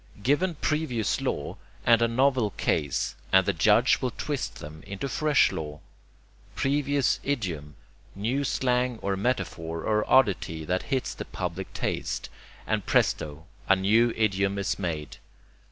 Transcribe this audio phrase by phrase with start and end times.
[0.23, 5.51] Given previous law and a novel case, and the judge will twist them into fresh
[5.51, 5.79] law.
[6.55, 7.75] Previous idiom;
[8.15, 12.29] new slang or metaphor or oddity that hits the public taste:
[12.65, 15.17] and presto, a new idiom is made.